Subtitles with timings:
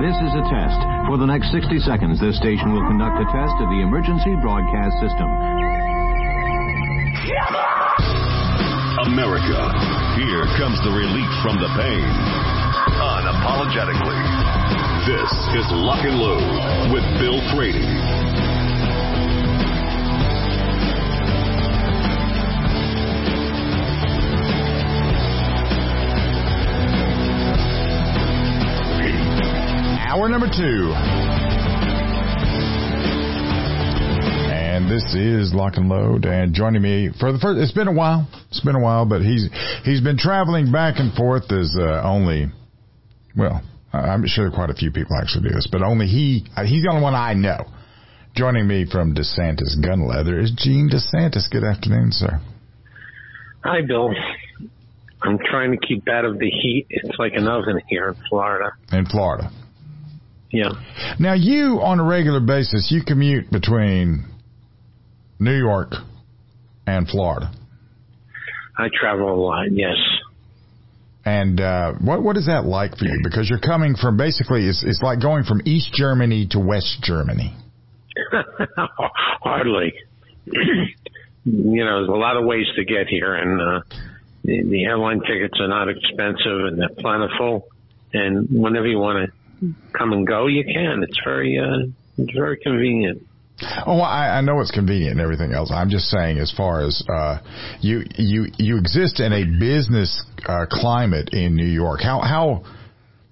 [0.00, 0.80] This is a test.
[1.08, 5.00] For the next 60 seconds, this station will conduct a test of the emergency broadcast
[5.00, 5.28] system.
[9.08, 9.60] America.
[10.20, 12.04] Here comes the relief from the pain.
[13.00, 14.20] Unapologetically.
[15.08, 18.09] This is Lock and Load with Bill Frady.
[30.20, 30.92] Hour number two.
[34.52, 36.26] And this is Lock and Load.
[36.26, 38.28] And joining me for the first, it's been a while.
[38.50, 39.48] It's been a while, but he's,
[39.82, 42.52] he's been traveling back and forth as, uh, only,
[43.34, 43.62] well,
[43.94, 46.90] I'm sure quite a few people actually do this, but only he, uh, he's the
[46.90, 47.64] only one I know.
[48.36, 51.50] Joining me from DeSantis Gun Leather is Gene DeSantis.
[51.50, 52.42] Good afternoon, sir.
[53.64, 54.12] Hi, Bill.
[55.22, 56.88] I'm trying to keep out of the heat.
[56.90, 58.72] It's like an oven here in Florida.
[58.92, 59.50] In Florida.
[60.50, 60.70] Yeah.
[61.18, 64.24] Now you, on a regular basis, you commute between
[65.38, 65.92] New York
[66.86, 67.52] and Florida.
[68.76, 69.96] I travel a lot, yes.
[71.24, 73.20] And uh, what what is that like for you?
[73.22, 77.54] Because you're coming from basically, it's, it's like going from East Germany to West Germany.
[78.96, 79.92] Hardly.
[80.46, 83.80] you know, there's a lot of ways to get here, and uh,
[84.44, 87.68] the, the airline tickets are not expensive and they're plentiful.
[88.12, 89.39] And whenever you want to
[89.96, 91.02] come and go, you can.
[91.02, 93.26] It's very, uh, it's very convenient.
[93.86, 95.70] Oh, I, I know it's convenient and everything else.
[95.70, 97.40] I'm just saying, as far as uh,
[97.80, 102.00] you you you exist in a business uh, climate in New York.
[102.00, 102.64] How how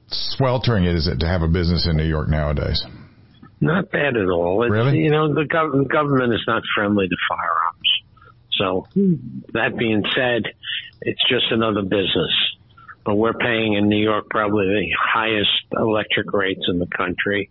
[0.08, 2.84] sweltering is it to have a business in New York nowadays?
[3.60, 4.62] Not bad at all.
[4.64, 4.98] It's, Really?
[4.98, 7.88] You know, the gov- government is not friendly to firearms.
[8.58, 8.86] So
[9.52, 10.52] that being said,
[11.02, 12.32] it's just another business.
[13.04, 17.50] But we're paying in New York probably the highest electric rates in the country.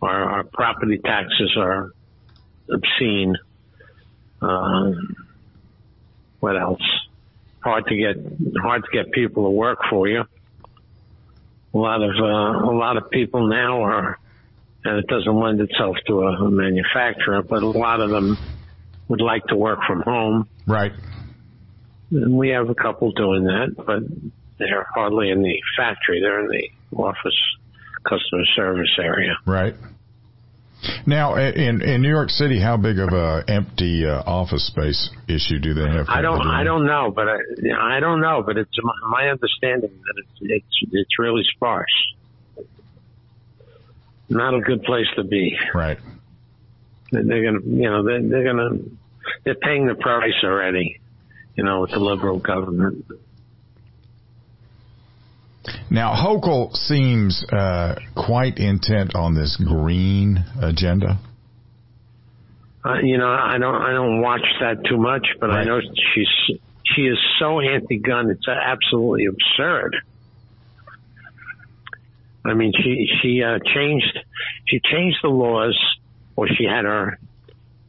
[0.00, 1.92] Our, our property taxes are
[2.70, 3.36] obscene.
[4.40, 5.16] Um,
[6.40, 6.82] what else?
[7.60, 8.16] Hard to get
[8.62, 10.24] hard to get people to work for you.
[11.74, 14.18] A lot of uh, a lot of people now are,
[14.84, 18.38] and it doesn't lend itself to a, a manufacturer, but a lot of them
[19.08, 20.48] would like to work from home.
[20.66, 20.92] Right.
[22.10, 24.02] And we have a couple doing that, but
[24.58, 26.20] they're hardly in the factory.
[26.20, 27.38] They're in the office
[28.04, 29.36] customer service area.
[29.46, 29.74] Right.
[31.06, 35.58] Now, in in New York City, how big of a empty uh, office space issue
[35.58, 36.06] do they have?
[36.08, 36.46] I don't.
[36.46, 37.38] I don't know, but I,
[37.96, 42.14] I don't know, but it's my, my understanding that it's, it's, it's really sparse.
[44.28, 45.56] Not a good place to be.
[45.74, 45.98] Right.
[47.10, 48.78] They're gonna, you know, they're, they're gonna,
[49.44, 51.00] they're paying the price already,
[51.54, 53.06] you know, with the liberal government.
[55.90, 61.18] Now, Hochul seems uh, quite intent on this green agenda.
[62.84, 66.58] Uh, you know, I don't, I don't watch that too much, but I know she's,
[66.84, 68.30] she is so anti-gun.
[68.30, 69.96] It's absolutely absurd.
[72.44, 74.18] I mean, she, she, uh, changed,
[74.66, 75.76] she changed the laws,
[76.36, 77.18] or she had her,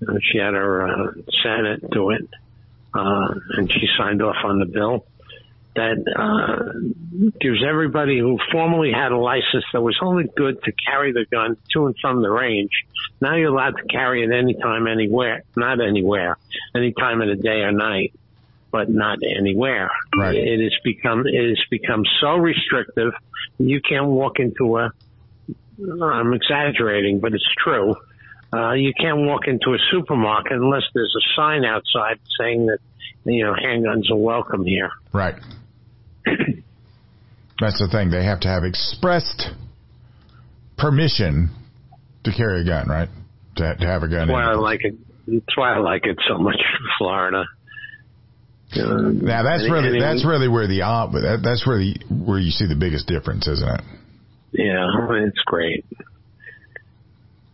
[0.01, 1.11] uh, she had her, uh,
[1.43, 2.27] Senate do it,
[2.95, 5.05] uh, and she signed off on the bill
[5.77, 11.13] that, uh, gives everybody who formerly had a license that was only good to carry
[11.13, 12.71] the gun to and from the range.
[13.21, 16.37] Now you're allowed to carry it anytime, anywhere, not anywhere,
[16.75, 18.13] any time of the day or night,
[18.71, 19.89] but not anywhere.
[20.17, 20.35] Right.
[20.35, 23.13] It has become, it has become so restrictive.
[23.57, 24.91] You can't walk into a,
[26.03, 27.95] I'm exaggerating, but it's true.
[28.53, 32.79] Uh, you can't walk into a supermarket unless there's a sign outside saying that,
[33.25, 34.89] you know, handguns are welcome here.
[35.11, 35.35] Right.
[37.59, 38.11] That's the thing.
[38.11, 39.49] They have to have expressed
[40.77, 41.49] permission
[42.23, 43.09] to carry a gun, right?
[43.57, 44.27] To, to have a gun.
[44.27, 44.95] That's why I like it.
[45.27, 47.45] That's why I like it so much in Florida.
[48.75, 51.95] Uh, Now that's any- really any- that's really where the op that, that's where the
[52.09, 53.81] where you see the biggest difference, isn't it?
[54.51, 54.85] Yeah,
[55.25, 55.85] it's great.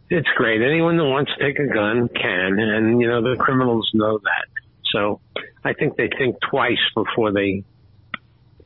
[0.10, 0.62] it's great.
[0.62, 4.46] Anyone that wants to take a gun can, and you know the criminals know that.
[4.92, 5.20] So
[5.64, 7.64] I think they think twice before they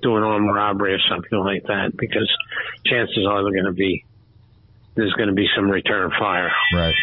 [0.02, 2.32] do an armed robbery or something like that, because
[2.86, 4.06] chances are they're going to be
[4.96, 6.52] there's going to be some return fire.
[6.74, 6.96] Right.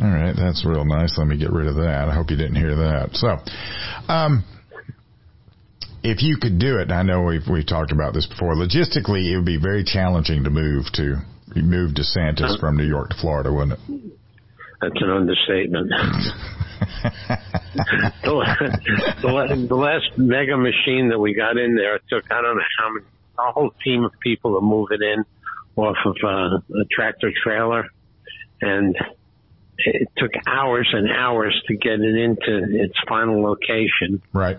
[0.00, 1.16] All right, that's real nice.
[1.18, 2.08] Let me get rid of that.
[2.08, 3.10] I hope you didn't hear that.
[3.12, 3.36] So,
[4.10, 4.44] um,
[6.02, 8.54] if you could do it, I know we've we've talked about this before.
[8.54, 11.16] Logistically, it would be very challenging to move to
[11.54, 14.19] move DeSantis from New York to Florida, wouldn't it?
[14.80, 15.90] That's an understatement.
[18.24, 22.92] the, the, last mega machine that we got in there took I don't know how
[22.92, 23.04] many
[23.38, 25.24] a whole team of people to move it in
[25.76, 27.86] off of uh, a tractor trailer,
[28.60, 28.96] and
[29.78, 34.22] it took hours and hours to get it into its final location.
[34.32, 34.58] Right.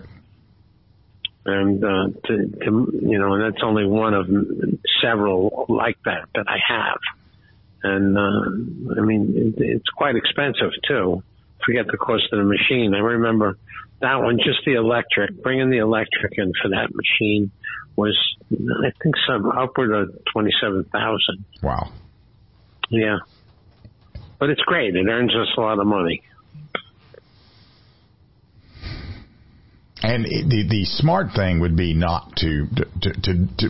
[1.44, 4.26] And uh, to, to you know, and that's only one of
[5.02, 6.98] several like that that I have.
[7.84, 11.22] And uh, I mean, it, it's quite expensive too.
[11.64, 12.94] Forget the cost of the machine.
[12.94, 13.58] I remember
[14.00, 17.50] that one, just the electric, bringing the electric in for that machine
[17.94, 18.18] was,
[18.50, 21.44] I think, some upward of twenty-seven thousand.
[21.62, 21.90] Wow.
[22.90, 23.18] Yeah,
[24.38, 24.96] but it's great.
[24.96, 26.22] It earns us a lot of money.
[30.04, 33.68] And the the smart thing would be not to to to, to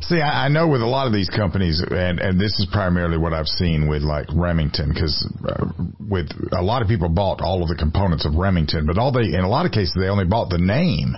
[0.00, 0.20] see.
[0.20, 3.34] I, I know with a lot of these companies, and and this is primarily what
[3.34, 5.66] I've seen with like Remington, because uh,
[6.08, 9.36] with a lot of people bought all of the components of Remington, but all they
[9.36, 11.14] in a lot of cases they only bought the name.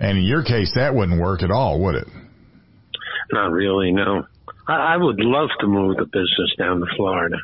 [0.00, 2.08] And in your case, that wouldn't work at all, would it?
[3.32, 4.26] Not really, no.
[4.66, 7.38] I, I would love to move the business down to Florida,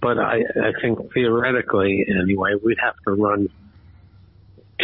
[0.00, 3.48] but I, I think theoretically, anyway, we'd have to run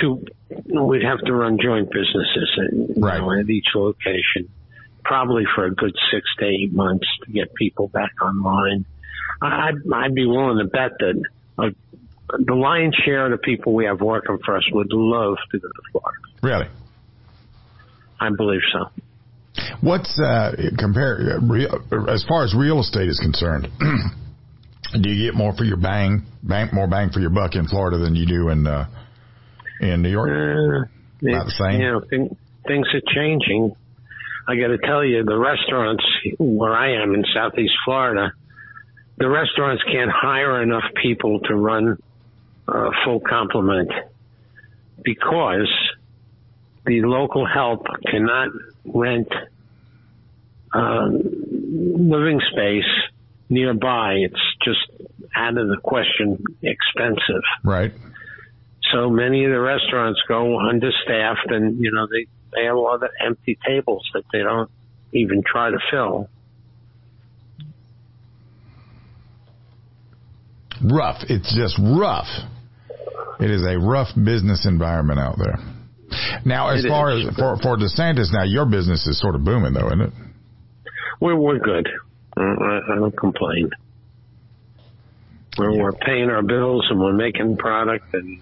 [0.01, 0.25] two.
[0.71, 3.19] We'd have to run joint businesses you Right.
[3.21, 4.49] know, at each location,
[5.05, 8.85] probably for a good six to eight months to get people back online.
[9.43, 11.23] I- I'd, I'd be willing to bet that
[11.59, 11.71] uh,
[12.39, 15.69] the lion's share of the people we have working for us would love to go
[15.69, 16.19] to Florida.
[16.43, 16.67] Really?
[18.21, 18.91] I believe so.
[19.81, 21.39] What's uh, compare
[22.09, 23.69] as far as real estate is concerned?
[25.01, 27.99] do you get more for your bang, bang, more bang for your buck in Florida
[27.99, 28.87] than you do in uh,
[29.81, 30.29] in New York?
[30.29, 30.89] Uh,
[31.23, 31.81] Not the same?
[31.81, 32.37] You know, thing,
[32.67, 33.75] things are changing.
[34.49, 36.05] I got to tell you, the restaurants
[36.39, 38.33] where I am in Southeast Florida,
[39.19, 41.99] the restaurants can't hire enough people to run
[42.69, 43.91] a full complement
[45.03, 45.73] because
[46.85, 48.51] the local help cannot
[48.85, 49.29] rent
[50.73, 52.85] uh, living space
[53.49, 54.15] nearby.
[54.19, 54.79] It's just
[55.35, 57.43] out of the question expensive.
[57.65, 57.93] Right.
[58.93, 63.03] So many of the restaurants go understaffed and, you know, they, they have a lot
[63.03, 64.71] of empty tables that they don't
[65.13, 66.29] even try to fill.
[70.83, 71.23] Rough.
[71.29, 72.29] It's just rough.
[73.41, 75.59] It is a rough business environment out there.
[76.45, 77.27] Now, as It far is.
[77.27, 80.13] as for for DeSantis, now your business is sort of booming, though, isn't it?
[81.21, 81.89] We're, we're good.
[82.37, 83.71] Uh, I, I don't complain.
[85.59, 88.39] We're, we're paying our bills and we're making product and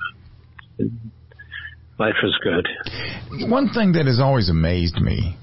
[1.98, 2.68] life is good.
[3.50, 5.36] One thing that has always amazed me,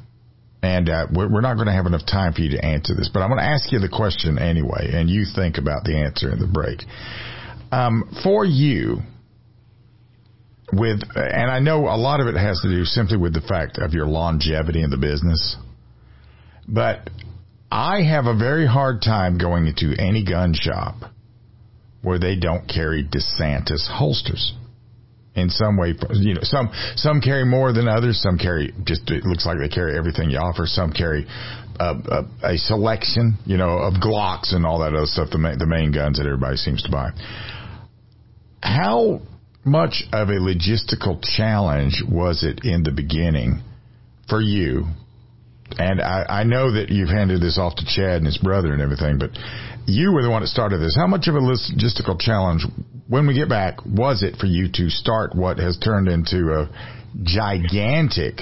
[0.62, 3.22] and uh, we're, not going to have enough time for you to answer this, but
[3.22, 6.40] I'm going to ask you the question anyway, and you think about the answer in
[6.40, 6.84] the break.
[7.72, 8.98] Um, for you,
[10.74, 13.78] with, and I know a lot of it has to do simply with the fact
[13.78, 15.58] of your longevity in the business,
[16.68, 17.10] but
[17.72, 20.96] I have a very hard time going into any gun shop
[22.02, 24.54] where they don't carry DeSantis holsters
[25.36, 25.94] in some way.
[26.12, 28.22] You know, some some carry more than others.
[28.22, 30.66] Some carry just it looks like they carry everything you offer.
[30.66, 31.26] Some carry
[31.80, 31.96] a,
[32.44, 35.30] a, a selection, you know, of Glocks and all that other stuff.
[35.32, 37.12] The main, the main guns that everybody seems to buy.
[38.62, 39.22] How
[39.66, 43.62] much of a logistical challenge was it in the beginning
[44.30, 44.86] for you?
[45.78, 48.82] And I, I know that you've handed this off to Chad and his brother and
[48.82, 49.32] everything, but
[49.86, 50.96] you were the one that started this.
[50.96, 52.66] How much of a logistical challenge,
[53.08, 56.70] when we get back, was it for you to start what has turned into a
[57.24, 58.42] gigantic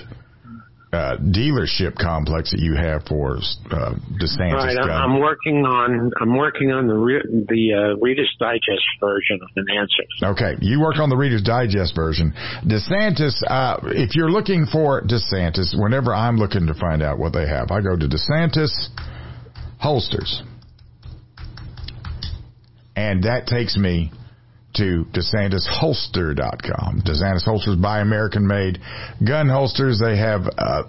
[0.91, 4.53] uh, dealership complex that you have for uh, DeSantis?
[4.53, 4.89] Right, gun?
[4.89, 9.65] I'm working on I'm working on the re- the uh, Reader's Digest version of an
[9.77, 10.31] answer.
[10.31, 12.33] Okay, you work on the Reader's Digest version.
[12.65, 17.47] DeSantis, uh, if you're looking for DeSantis, whenever I'm looking to find out what they
[17.47, 18.89] have, I go to DeSantis
[19.79, 20.41] holsters.
[22.95, 24.11] And that takes me
[24.79, 27.03] to DeSantisHolster.com.
[27.05, 28.79] DeSantis Holsters buy American made
[29.25, 30.01] gun holsters.
[30.03, 30.83] They have, uh,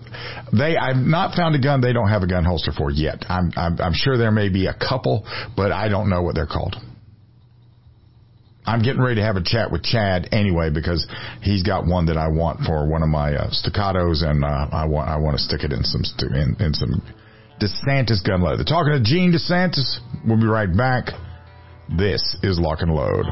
[0.52, 3.24] they, I've not found a gun they don't have a gun holster for yet.
[3.28, 6.46] I'm, I'm, I'm sure there may be a couple, but I don't know what they're
[6.46, 6.76] called.
[8.66, 11.06] I'm getting ready to have a chat with Chad anyway because
[11.42, 14.84] he's got one that I want for one of my uh, staccatos, and uh, I
[14.84, 16.02] want I want to stick it in some
[16.34, 17.02] in, in some
[17.60, 18.62] DeSantis gun leather.
[18.62, 21.06] Talking to Gene DeSantis, we'll be right back.
[21.96, 23.26] This is Lock and Load.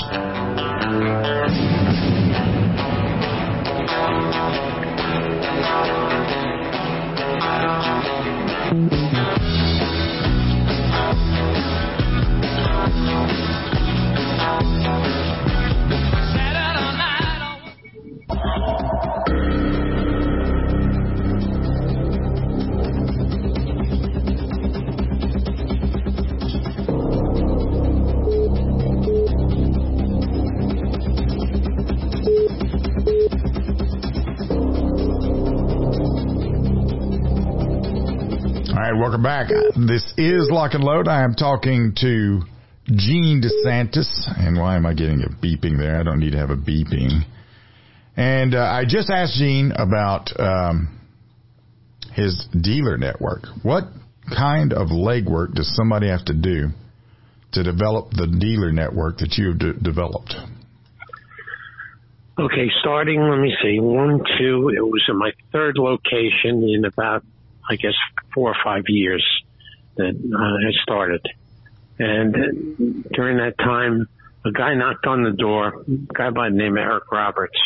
[39.18, 39.88] Welcome back.
[39.88, 41.08] This is Lock and Load.
[41.08, 42.40] I am talking to
[42.86, 44.08] Gene DeSantis.
[44.38, 45.98] And why am I getting a beeping there?
[45.98, 47.22] I don't need to have a beeping.
[48.16, 51.00] And uh, I just asked Gene about um,
[52.12, 53.44] his dealer network.
[53.62, 53.84] What
[54.36, 56.68] kind of legwork does somebody have to do
[57.52, 60.34] to develop the dealer network that you have de- developed?
[62.38, 67.24] Okay, starting, let me see, one, two, it was in my third location in about
[67.68, 67.94] I guess,
[68.34, 69.24] four or five years
[69.96, 71.24] that uh, I started.
[71.98, 74.08] And during that time,
[74.44, 77.58] a guy knocked on the door, a guy by the name of Eric Roberts.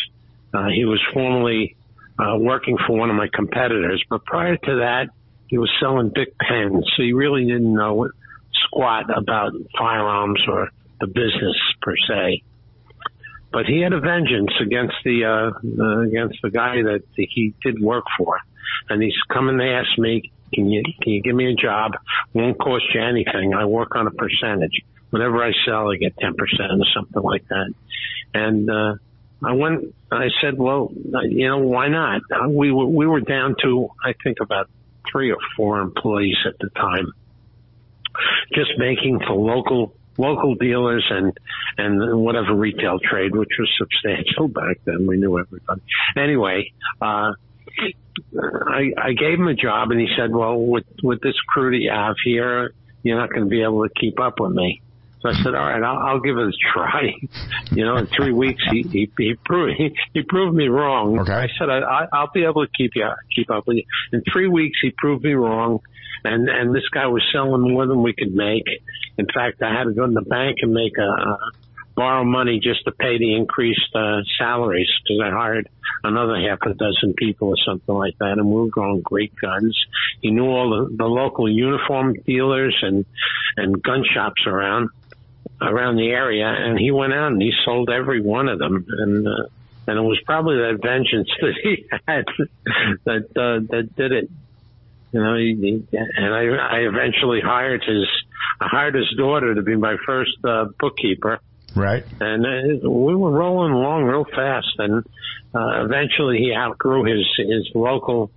[0.53, 1.75] Uh, he was formerly
[2.19, 5.07] uh, working for one of my competitors, but prior to that,
[5.47, 8.09] he was selling big pens, so he really didn't know
[8.65, 10.69] squat about firearms or
[10.99, 12.43] the business per se.
[13.51, 17.79] But he had a vengeance against the uh, uh, against the guy that he did
[17.79, 18.39] work for
[18.89, 21.93] and he's coming to ask me, can you, can you give me a job?
[22.33, 23.53] Won't cost you anything.
[23.53, 24.81] I work on a percentage.
[25.09, 27.73] Whatever I sell, I get 10% or something like that.
[28.33, 28.95] And, uh,
[29.43, 30.91] I went, I said, well,
[31.23, 32.21] you know, why not?
[32.49, 34.69] We were, we were down to, I think about
[35.11, 37.11] three or four employees at the time,
[38.53, 41.37] just making for local, local dealers and,
[41.77, 45.07] and whatever retail trade, which was substantial back then.
[45.07, 45.81] We knew everybody.
[46.15, 47.33] Anyway, uh,
[48.39, 51.77] I, I gave him a job and he said, well, with, with this crew that
[51.77, 54.81] you have here, you're not going to be able to keep up with me.
[55.21, 57.13] So I said, all right, I'll, I'll give it a try.
[57.71, 61.19] you know, in three weeks, he, he, he proved, he, he proved me wrong.
[61.19, 61.31] Okay.
[61.31, 63.83] I said, I, I, I'll be able to keep you, keep up with you.
[64.11, 65.79] In three weeks, he proved me wrong.
[66.25, 68.63] And, and this guy was selling more than we could make.
[69.17, 71.37] In fact, I had to go to the bank and make a, a
[71.95, 75.69] borrow money just to pay the increased uh, salaries because I hired
[76.03, 79.77] another half a dozen people or something like that, and we were growing great guns.
[80.21, 83.05] He knew all the, the local uniform dealers and
[83.57, 84.89] and gun shops around
[85.61, 89.27] around the area, and he went out and he sold every one of them, and
[89.27, 89.47] uh,
[89.87, 92.25] and it was probably that vengeance that he had
[93.05, 94.29] that uh, that did it.
[95.11, 98.07] You know, he, he, and I I eventually hired his
[98.59, 101.39] I hired his daughter to be my first uh, bookkeeper
[101.75, 102.05] Right.
[102.19, 105.03] And uh, we were rolling along real fast, and
[105.55, 108.31] uh, eventually he outgrew his his local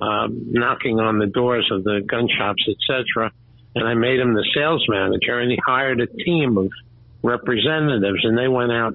[0.00, 3.32] um, knocking on the doors of the gun shops, etc.
[3.74, 6.70] And I made him the sales manager, and he hired a team of
[7.22, 8.94] representatives, and they went out.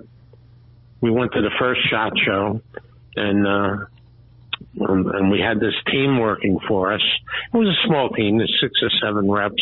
[1.02, 2.62] We went to the first SHOT Show,
[3.16, 3.86] and uh,
[4.80, 7.04] and we had this team working for us.
[7.54, 9.62] It was a small team, six or seven reps,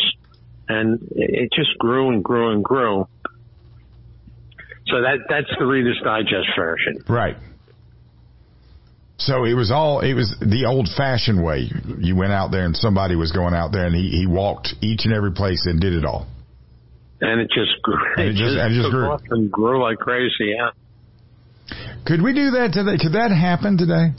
[0.68, 3.08] and it just grew and grew and grew.
[4.92, 7.02] So that that's the Reader's Digest version.
[7.08, 7.36] Right.
[9.16, 11.70] So it was all it was the old fashioned way.
[11.98, 15.06] You went out there and somebody was going out there and he, he walked each
[15.06, 16.26] and every place and did it all.
[17.22, 17.96] And it just grew.
[18.16, 19.16] And it just, and it just grew.
[19.30, 20.52] and grew like crazy.
[20.58, 20.70] Yeah.
[22.04, 22.98] Could we do that today?
[23.00, 24.12] Could that happen today?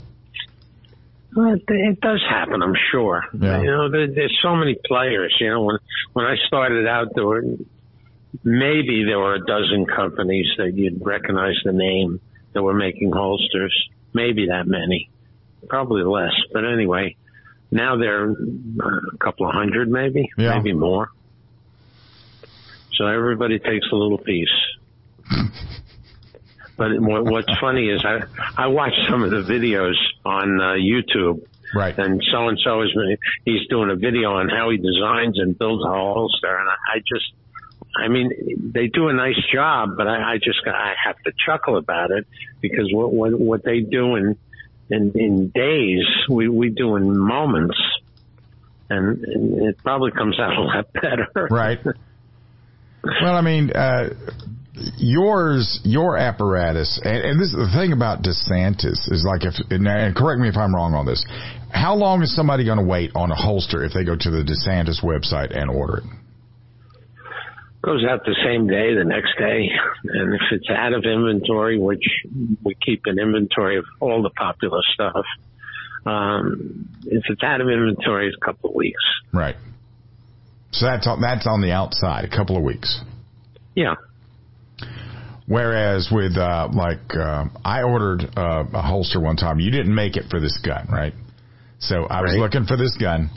[1.36, 3.22] Well, it, it does happen, I'm sure.
[3.38, 3.60] Yeah.
[3.60, 5.36] You know, there, there's so many players.
[5.38, 5.78] You know, when
[6.14, 7.44] when I started out, there were
[8.42, 12.20] maybe there were a dozen companies that you'd recognize the name
[12.52, 13.74] that were making holsters.
[14.12, 15.10] Maybe that many,
[15.68, 16.32] probably less.
[16.52, 17.16] But anyway,
[17.70, 20.56] now there are a couple of hundred, maybe, Yeah.
[20.56, 21.08] maybe more.
[22.94, 24.48] So everybody takes a little piece.
[26.76, 28.22] But what's funny is I
[28.56, 31.96] I watched some of the videos on uh, YouTube, Right.
[31.96, 32.90] and so and so is
[33.44, 36.98] he's doing a video on how he designs and builds a holster, and I, I
[36.98, 37.32] just
[37.96, 41.76] I mean, they do a nice job, but I, I just I have to chuckle
[41.76, 42.26] about it
[42.60, 44.36] because what what, what they do in
[44.90, 47.78] in, in days, we we do in moments,
[48.90, 51.48] and, and it probably comes out a lot better.
[51.50, 51.78] Right.
[53.22, 54.10] Well, I mean, uh,
[54.96, 60.16] yours, your apparatus, and, and this is the thing about DeSantis is like if, and
[60.16, 61.24] correct me if I'm wrong on this.
[61.70, 64.42] How long is somebody going to wait on a holster if they go to the
[64.42, 66.04] DeSantis website and order it?
[67.84, 69.68] Goes out the same day, the next day,
[70.04, 72.04] and if it's out of inventory, which
[72.64, 75.24] we keep an inventory of all the popular stuff,
[76.06, 79.02] um, if it's out of inventory, it's a couple of weeks.
[79.32, 79.56] Right.
[80.70, 83.00] So that's on, that's on the outside, a couple of weeks.
[83.74, 83.94] Yeah.
[85.46, 89.60] Whereas with uh, like uh, I ordered uh, a holster one time.
[89.60, 91.12] You didn't make it for this gun, right?
[91.80, 92.40] So I was Right.
[92.40, 93.28] looking for this gun,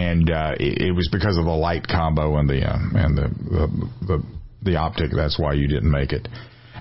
[0.00, 3.28] and uh, it, it was because of the light combo and the um, and the,
[3.28, 4.22] the the
[4.62, 5.10] the optic.
[5.14, 6.26] That's why you didn't make it.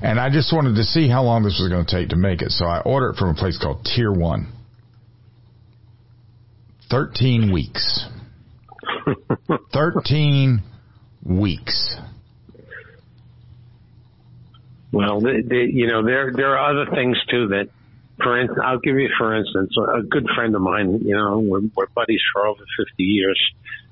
[0.02, 2.42] And I just wanted to see how long this was going to take to make
[2.42, 2.52] it.
[2.52, 4.54] So I ordered it from a place called Tier One.
[6.90, 8.08] Thirteen weeks.
[9.74, 10.62] Thirteen
[11.24, 11.98] weeks.
[14.92, 17.70] Well, the, the, you know, there there are other things too that,
[18.22, 21.00] for instance, I'll give you for instance, a good friend of mine.
[21.06, 23.40] You know, we're, we're buddies for over fifty years,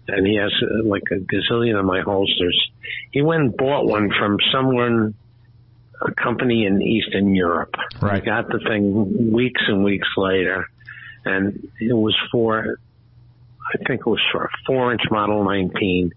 [0.08, 2.70] and he has uh, like a gazillion of my holsters.
[3.12, 5.14] He went and bought one from someone,
[6.02, 7.74] a company in Eastern Europe.
[8.02, 8.22] Right.
[8.24, 10.68] He got the thing weeks and weeks later,
[11.26, 12.80] and it was for,
[13.74, 16.12] I think it was for a four inch model 19.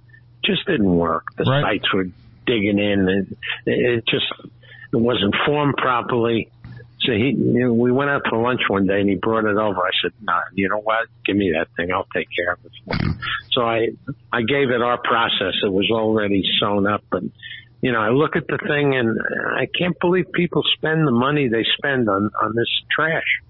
[0.44, 1.24] Just didn't work.
[1.36, 1.62] The Right.
[1.80, 2.06] sights were
[2.46, 3.36] digging in and
[3.66, 4.24] it, it just,
[4.92, 6.50] it wasn't formed properly.
[7.02, 9.56] So he, you know, we went out to lunch one day and he brought it
[9.56, 9.80] over.
[9.80, 11.08] I said, "No, you know what?
[11.24, 11.92] Give me that thing.
[11.92, 12.72] I'll take care of it."
[13.52, 13.88] So I,
[14.32, 15.54] I gave it our process.
[15.64, 17.32] It was already sewn up, and
[17.80, 19.18] you know, I look at the thing and
[19.56, 23.40] I can't believe people spend the money they spend on on this trash.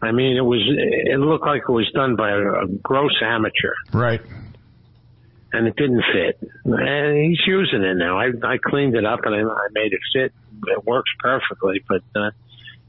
[0.00, 3.72] I mean, it was, it looked like it was done by a, a gross amateur
[3.92, 4.20] Right.
[5.52, 6.48] and it didn't fit.
[6.64, 8.18] And he's using it now.
[8.18, 10.32] I, I cleaned it up and I, I made it fit.
[10.66, 12.30] It works perfectly, but uh,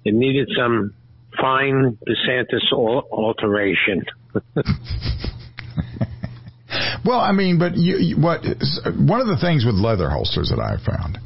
[0.05, 0.93] it needed some
[1.39, 4.05] fine DeSantis al- alteration.
[7.05, 10.59] Well, I mean, but you, you, what one of the things with leather holsters that
[10.59, 11.19] I've found,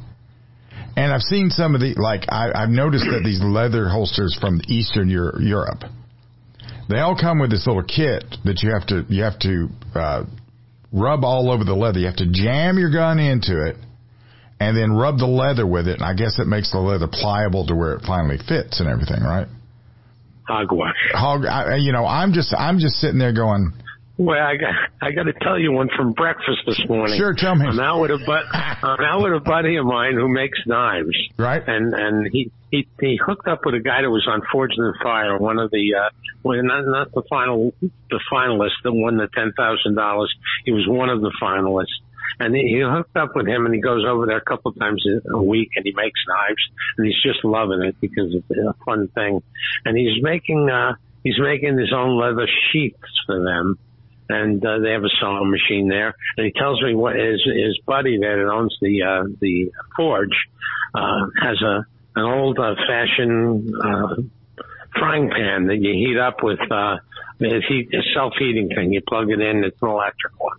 [0.94, 4.60] and I've seen some of the like I, I've noticed that these leather holsters from
[4.68, 5.84] Eastern Euro- Europe,
[6.88, 10.24] they all come with this little kit that you have to you have to uh,
[10.92, 11.98] rub all over the leather.
[11.98, 13.76] You have to jam your gun into it,
[14.60, 15.94] and then rub the leather with it.
[15.94, 19.22] And I guess it makes the leather pliable to where it finally fits and everything,
[19.22, 19.48] right?
[20.46, 20.94] Hogwash.
[21.12, 23.72] Hog, I, you know, I'm just I'm just sitting there going,
[24.18, 27.16] Well, I got I got to tell you one from breakfast this morning.
[27.16, 27.66] Sure, tell me.
[27.66, 31.16] I'm out with a but I'm out with a buddy of mine who makes knives.
[31.38, 31.62] right?
[31.66, 34.92] and and he he he hooked up with a guy that was on Forged in
[35.02, 36.10] Fire, one of the uh,
[36.42, 40.34] well, not not the final the finalist that won the ten thousand dollars.
[40.64, 41.94] He was one of the finalists,
[42.38, 45.42] and he, hooked up with him, and he goes over there a couple times a
[45.42, 46.62] week, and he makes knives,
[46.96, 49.42] and he's just loving it because it's a fun thing,
[49.84, 53.78] and he's making uh he's making his own leather sheaths for them.
[54.28, 57.80] And uh, they have a sewing machine there, and he tells me what his his
[57.84, 60.46] buddy there that owns the uh, the forge
[60.94, 64.16] uh, has a an old uh, fashioned uh,
[64.92, 66.96] frying pan that you heat up with uh,
[67.40, 68.92] a heat a self heating thing.
[68.92, 70.58] You plug it in, it's an electric one,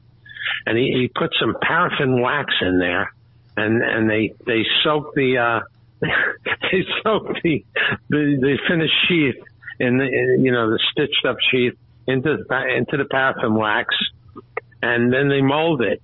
[0.65, 3.13] and he, he put some paraffin wax in there,
[3.57, 5.59] and and they they soak the uh,
[6.01, 7.63] they soak the
[8.09, 9.43] the, the finished sheath
[9.79, 11.73] in the in, you know the stitched up sheath
[12.07, 13.93] into the, into the paraffin wax,
[14.81, 16.01] and then they mold it.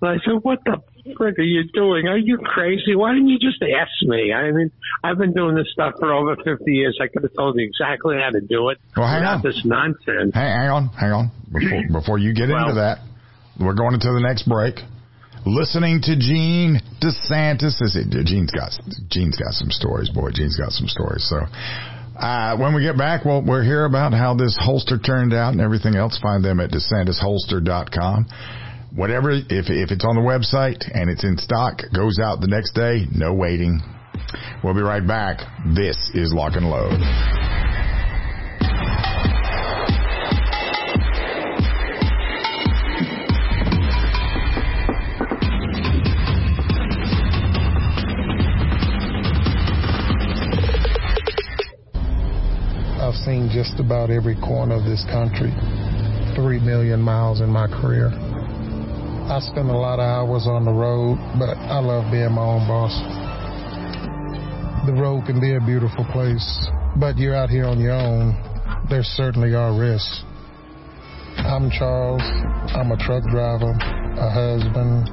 [0.00, 0.80] And I said, "What the
[1.16, 2.06] frick are you doing?
[2.06, 2.94] Are you crazy?
[2.94, 4.32] Why didn't you just ask me?
[4.32, 4.70] I mean,
[5.02, 6.98] I've been doing this stuff for over 50 years.
[7.02, 9.42] I could have told you exactly how to do it Well, hang without on.
[9.42, 10.34] this nonsense.
[10.34, 11.30] Hang, hang on, hang on.
[11.50, 12.98] Before, before you get into that,
[13.60, 14.76] we're going into the next break.
[15.46, 17.80] Listening to Gene DeSantis.
[17.80, 18.72] Is it, Gene's got
[19.08, 20.30] Gene's got some stories, boy.
[20.32, 21.26] Gene's got some stories.
[21.28, 21.40] So
[22.18, 25.60] uh, when we get back, we'll we'll hear about how this holster turned out and
[25.60, 26.18] everything else.
[26.18, 28.26] Find them at DeSantisHolster.com.
[28.94, 32.72] Whatever, if if it's on the website and it's in stock, goes out the next
[32.72, 33.06] day.
[33.14, 33.80] No waiting.
[34.62, 35.38] We'll be right back.
[35.74, 37.67] This is Lock and Load.
[53.28, 55.52] Seen just about every corner of this country.
[56.34, 58.08] Three million miles in my career.
[58.08, 62.64] I spend a lot of hours on the road, but I love being my own
[62.64, 62.96] boss.
[64.86, 66.48] The road can be a beautiful place,
[66.96, 68.32] but you're out here on your own.
[68.88, 70.24] There certainly are risks.
[71.36, 72.24] I'm Charles.
[72.72, 75.04] I'm a truck driver, a husband,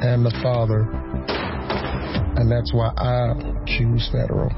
[0.00, 0.88] and a father.
[2.40, 4.48] And that's why I choose Federal.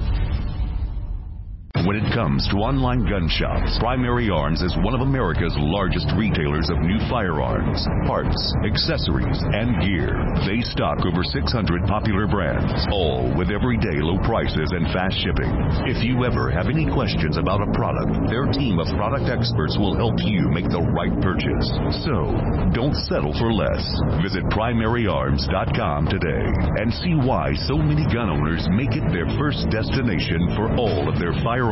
[1.82, 6.70] When it comes to online gun shops, Primary Arms is one of America's largest retailers
[6.70, 10.14] of new firearms, parts, accessories, and gear.
[10.46, 11.42] They stock over 600
[11.90, 15.50] popular brands, all with everyday low prices and fast shipping.
[15.90, 19.98] If you ever have any questions about a product, their team of product experts will
[19.98, 21.66] help you make the right purchase.
[22.06, 22.30] So,
[22.78, 23.82] don't settle for less.
[24.22, 26.46] Visit primaryarms.com today
[26.78, 31.18] and see why so many gun owners make it their first destination for all of
[31.18, 31.71] their firearms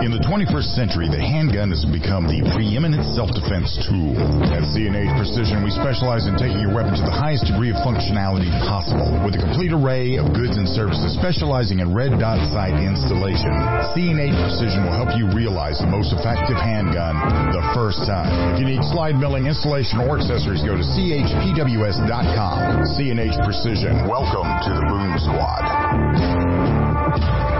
[0.00, 4.16] In the 21st century, the handgun has become the preeminent self-defense tool.
[4.48, 8.48] At C&H Precision, we specialize in taking your weapon to the highest degree of functionality
[8.64, 9.12] possible.
[9.20, 13.52] With a complete array of goods and services specializing in red dot sight installation,
[13.92, 17.20] C&H Precision will help you realize the most effective handgun
[17.52, 18.56] the first time.
[18.56, 21.68] If you need slide milling, installation, or accessories, go to chpws.com.
[22.96, 25.60] C&H Precision, welcome to the Boom Squad.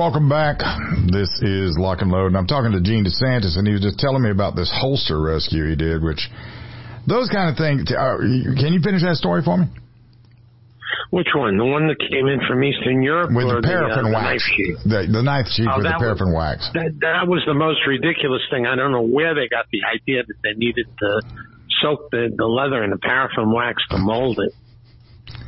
[0.00, 0.64] Welcome back.
[1.12, 3.98] This is Lock and Load, and I'm talking to Gene DeSantis, and he was just
[3.98, 6.24] telling me about this holster rescue he did, which
[7.04, 7.84] those kind of things.
[7.92, 8.16] Uh,
[8.56, 9.66] can you finish that story for me?
[11.10, 11.58] Which one?
[11.58, 14.24] The one that came in from Eastern Europe with the paraffin the, uh, wax?
[14.24, 14.78] The knife sheath?
[14.88, 16.70] The, the knife sheath Oh, with the paraffin was- wax.
[16.72, 18.64] That, that was the most ridiculous thing.
[18.64, 21.10] I don't know where they got the idea that they needed to
[21.84, 24.56] soak the, the leather in the paraffin wax to mold it.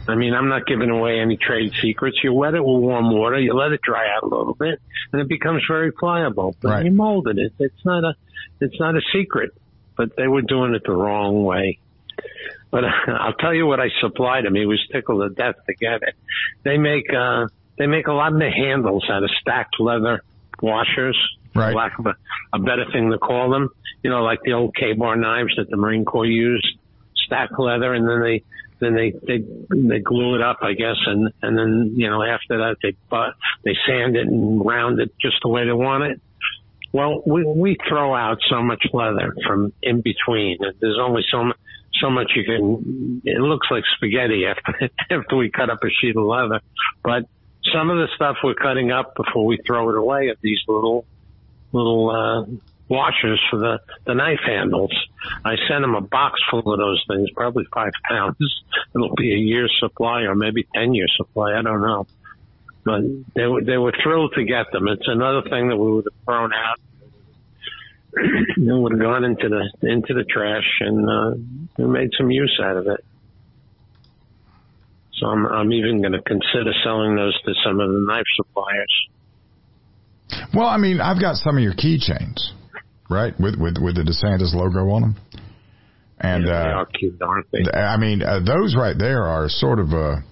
[0.08, 2.18] I mean, I'm not giving away any trade secrets.
[2.24, 4.80] You wet it with warm water, you let it dry out a little bit,
[5.12, 6.56] and it becomes very pliable.
[6.60, 6.84] But Right.
[6.84, 7.52] you molded it.
[7.58, 8.14] It's not a,
[8.60, 9.50] it's not a secret.
[9.96, 11.78] But they were doing it the wrong way.
[12.70, 14.54] But I'll tell you what I supplied him.
[14.54, 16.14] He was tickled to death to get it.
[16.64, 17.46] They make uh
[17.78, 20.22] they make a lot of the handles out of stacked leather
[20.60, 21.16] washers.
[21.54, 21.70] Right.
[21.72, 22.16] For lack of a,
[22.54, 23.68] a better thing to call them.
[24.02, 26.66] You know, like the old Ka-Bar knives that the Marine Corps used,
[27.26, 28.42] stacked leather, and then they
[28.82, 32.58] then they they they glue it up, I guess, and and then you know after
[32.58, 36.20] that they but they sand it and round it just the way they want it.
[36.92, 40.58] Well, we we throw out so much leather from in between.
[40.80, 41.52] There's only so
[42.00, 43.22] so much you can.
[43.24, 46.60] It looks like spaghetti after after we cut up a sheet of leather,
[47.02, 47.26] but
[47.72, 51.04] some of the stuff we're cutting up before we throw it away are these little
[51.72, 52.44] little uh,
[52.92, 54.92] washers for the the knife handles.
[55.44, 58.36] I sent them a box full of those things, probably five pounds.
[58.94, 61.58] It'll be a year's supply or maybe ten years supply.
[61.58, 62.06] I don't know.
[62.84, 63.00] But
[63.34, 64.88] they were they were thrilled to get them.
[64.88, 66.78] It's another thing that we would have thrown out.
[68.58, 71.34] would have gone into the into the trash, and uh,
[71.78, 73.00] we made some use out of it.
[75.14, 79.08] So I'm I'm even going to consider selling those to some of the knife suppliers.
[80.54, 82.40] Well, I mean, I've got some of your keychains,
[83.12, 85.16] right, with with with the DeSantis logo on them,
[86.18, 87.64] and Yeah, they uh, are cute, aren't they?
[87.70, 90.22] I mean, uh, those right there are sort of a.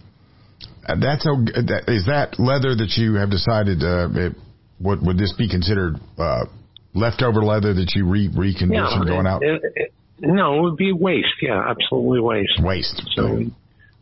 [0.86, 1.34] Uh, that's a.
[1.66, 3.82] That, is that leather that you have decided?
[3.82, 4.32] Uh, it,
[4.80, 6.46] would would this be considered uh,
[6.94, 9.42] leftover leather that you re reconditioned going out?
[9.42, 11.28] It, it, no, it would be waste.
[11.42, 12.60] Yeah, absolutely waste.
[12.62, 13.02] Waste.
[13.14, 13.44] So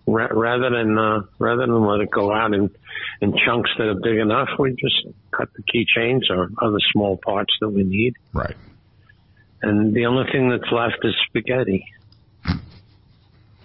[0.06, 2.70] ra- rather than uh, rather than let it go out in
[3.20, 7.52] in chunks that are big enough, we just cut the keychains or other small parts
[7.60, 8.14] that we need.
[8.32, 8.56] Right.
[9.62, 11.84] And the only thing that's left is spaghetti.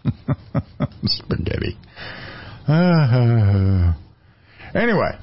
[1.05, 1.77] Spaghetti.
[2.67, 3.93] Uh,
[4.75, 5.17] anyway,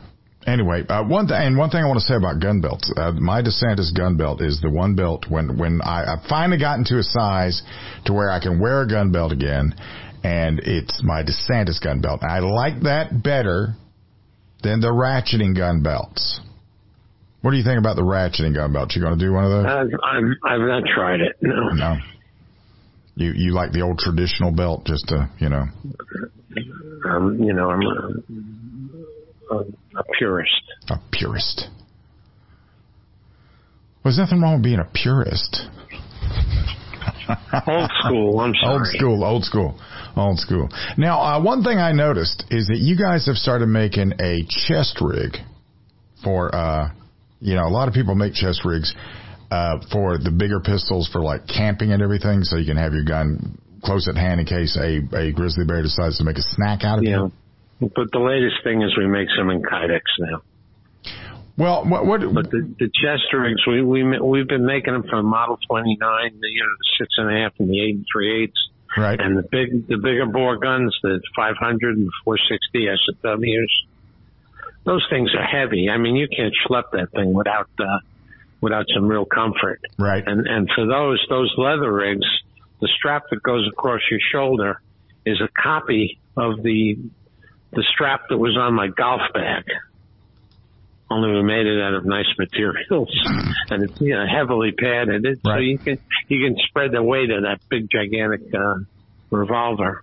[0.46, 2.92] anyway, uh, one thing, and one thing I want to say about gun belts.
[2.96, 6.78] Uh, my DeSantis gun belt is the one belt when when I, I finally got
[6.78, 7.62] into a size
[8.06, 9.74] to where I can wear a gun belt again,
[10.22, 12.22] and it's my DeSantis gun belt.
[12.22, 13.74] I like that better
[14.62, 16.40] than the ratcheting gun belts.
[17.42, 18.92] What do you think about the ratcheting gun belt?
[18.94, 19.66] You going to do one of those?
[19.66, 21.37] I've, I've I've not tried it.
[21.40, 21.70] No.
[21.70, 21.96] no.
[23.16, 25.64] You you like the old traditional belt, just to you know.
[27.05, 29.59] Um, you know, I'm a, a,
[30.00, 30.62] a purist.
[30.90, 31.68] A purist.
[34.03, 35.62] Well, there's nothing wrong with being a purist.
[37.66, 38.40] Old school.
[38.40, 38.79] I'm sorry.
[38.79, 39.81] Old school, old school,
[40.16, 40.68] old school.
[40.96, 44.98] Now, uh, one thing I noticed is that you guys have started making a chest
[45.00, 45.37] rig
[46.24, 46.90] for, uh,
[47.40, 48.94] you know, a lot of people make chest rigs
[49.50, 53.05] uh, for the bigger pistols for like camping and everything, so you can have your
[53.05, 56.85] gun close at hand in case a, a grizzly bear decides to make a snack
[56.85, 57.29] out of Yeah.
[57.81, 57.90] you.
[57.96, 60.42] But the latest thing is we make some in Kydex now.
[61.57, 65.16] Well, what, what But the, the chest rigs, we, we we've been making them for
[65.16, 65.96] the Model 29,
[66.40, 68.68] the, you know, the six and a half and the eight and three eighths.
[68.96, 69.18] right?
[69.20, 73.72] And the big, the bigger bore guns, the 500 and 460 SWs.
[74.85, 75.88] Those things are heavy.
[75.90, 77.99] I mean, you can't schlep that thing without, uh,
[78.61, 79.81] without some real comfort.
[79.99, 80.23] Right.
[80.27, 82.27] And, and for those, those leather rigs,
[82.81, 84.81] the strap that goes across your shoulder
[85.27, 86.99] is a copy of the,
[87.73, 89.64] the strap that was on my golf bag.
[91.11, 93.11] Only we made it out of nice materials
[93.71, 95.27] and it's, you know, heavily padded.
[95.27, 98.77] It, So you can, you can spread the weight of that big gigantic, uh,
[99.31, 100.03] revolver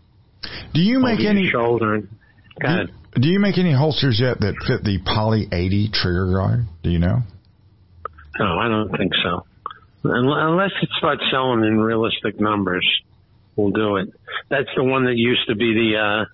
[0.73, 1.49] Do you make any?
[1.49, 2.07] shoulder
[2.63, 6.65] of, Do, do you make any holsters yet that fit the Poly 80 trigger guard?
[6.83, 7.19] Do you know?
[8.39, 9.45] no, I don't think so.
[10.03, 12.87] Unless it starts selling in realistic numbers,
[13.55, 14.09] we'll do it.
[14.49, 16.25] That's the one that used to be the, uh,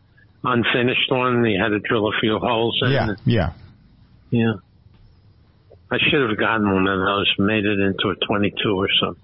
[0.43, 1.43] unfinished one.
[1.45, 2.91] You had to drill a few holes in.
[2.91, 3.53] Yeah, yeah.
[4.29, 4.53] Yeah.
[5.89, 9.21] I should have gotten one of those, made it into a 22 or something.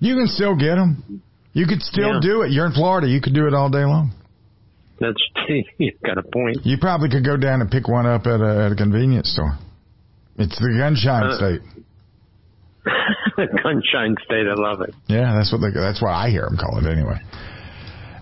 [0.00, 1.22] You can still get them.
[1.52, 2.20] You could still Yeah.
[2.20, 2.50] do it.
[2.52, 3.08] You're in Florida.
[3.08, 4.12] You could do it all day long.
[5.02, 5.22] That's,
[5.78, 6.58] you got a point.
[6.64, 9.58] You probably could go down and pick one up at a, at a convenience store.
[10.38, 11.60] It's the gunshine Uh, state.
[13.64, 14.94] Gunshine State, I love it.
[15.06, 17.18] Yeah, that's what they, that's what I hear them call it anyway.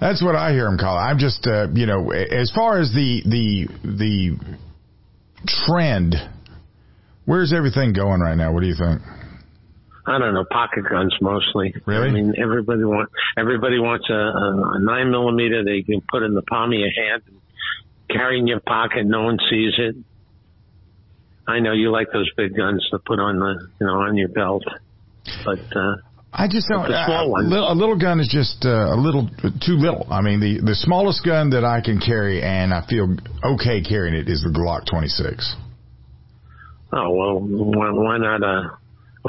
[0.00, 1.00] That's what I hear them call it.
[1.00, 4.36] I'm just, uh, you know, as far as the the the
[5.66, 6.14] trend.
[7.26, 8.52] Where's everything going right now?
[8.52, 9.02] What do you think?
[10.06, 11.74] I don't know, pocket guns mostly.
[11.86, 12.08] Really?
[12.08, 16.34] I mean, everybody wants everybody wants a, a, a nine millimeter they can put in
[16.34, 17.40] the palm of your hand, and
[18.08, 19.06] carry in your pocket.
[19.06, 19.96] No one sees it.
[21.46, 24.28] I know you like those big guns to put on the you know on your
[24.28, 24.64] belt,
[25.44, 25.96] but uh,
[26.32, 26.86] I just don't.
[26.86, 29.28] small a, little, a little gun is just uh, a little
[29.60, 30.06] too little.
[30.10, 34.14] I mean, the the smallest gun that I can carry and I feel okay carrying
[34.14, 35.56] it is the Glock 26.
[36.92, 38.79] oh well, why, why not a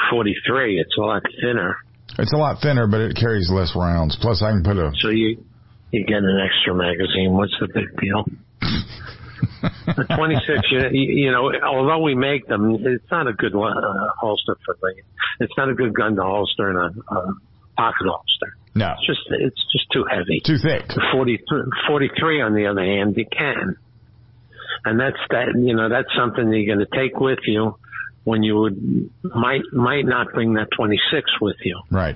[0.09, 0.79] 43?
[0.79, 1.75] It's a lot thinner,
[2.19, 4.17] It's a lot thinner, but it carries less rounds.
[4.21, 5.43] Plus, I can put a so you
[5.91, 7.33] you get an extra magazine.
[7.33, 8.25] What's the big deal?
[9.61, 14.09] The 26, you, you know, although we make them, it's not a good one, uh,
[14.19, 14.93] holster for the.
[15.39, 17.33] It's not a good gun to holster in a, a
[17.77, 18.55] pocket holster.
[18.75, 20.41] no It's just it's just too heavy.
[20.45, 20.87] too thick.
[20.87, 23.75] The 43, 43 on the other hand, you can,
[24.85, 25.53] and that's that.
[25.55, 27.75] You know, that's something that you're going to take with you
[28.23, 32.15] when you would might might not bring that 26 with you, Right.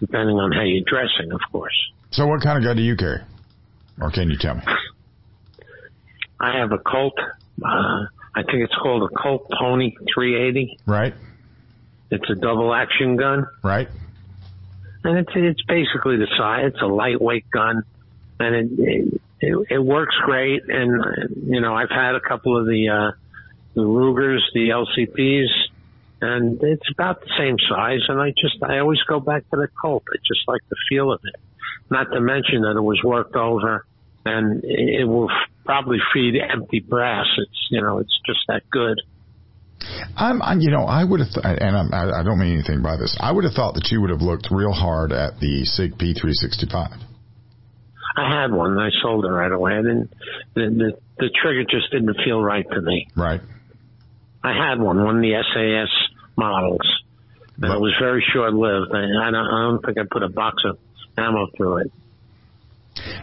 [0.00, 1.74] depending on how you're dressing, of course.
[2.10, 3.20] So, what kind of gun do you carry?
[4.00, 4.62] Or can you tell me?
[6.38, 7.18] I have a Colt.
[7.62, 10.78] Uh, I think it's called a Colt Pony 380.
[10.86, 11.14] Right.
[12.10, 13.46] It's a double action gun.
[13.62, 13.88] Right.
[15.04, 16.72] and it's it's basically the size.
[16.72, 17.82] It's a lightweight gun,
[18.38, 20.62] and it it, it, works great.
[20.68, 23.10] And you know, I've had a couple of the uh,
[23.74, 25.48] the Rugers, the LCPs,
[26.20, 28.00] and it's about the same size.
[28.08, 30.04] And I just I always go back to the Colt.
[30.12, 31.36] I just like the feel of it.
[31.90, 33.84] Not to mention that it was worked over,
[34.24, 37.26] and it, will f- probably feed empty brass.
[37.38, 39.00] It's you know, it's just that good.
[40.16, 42.82] I'm, I, you know, I would have, th- and I'm, I, I don't mean anything
[42.82, 43.16] by this.
[43.18, 46.98] I would have thought that you would have looked real hard at the Sig P365.
[48.16, 48.72] I had one.
[48.72, 49.72] and I sold it right away.
[49.72, 50.12] I didn't.
[50.54, 53.08] The, the the trigger just didn't feel right to me.
[53.16, 53.40] Right.
[54.42, 55.88] I had one, one of the SAS
[56.36, 56.80] models,
[57.60, 58.90] and it was very short lived.
[58.92, 60.78] I, I don't, I don't think I put a box of
[61.18, 61.92] ammo through it.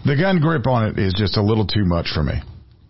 [0.05, 2.33] The gun grip on it is just a little too much for me.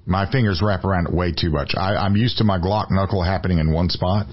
[0.05, 1.73] My fingers wrap around it way too much.
[1.75, 4.27] I, I'm used to my Glock knuckle happening in one spot,